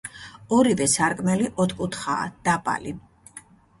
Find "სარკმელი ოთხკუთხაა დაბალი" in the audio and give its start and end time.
0.93-2.95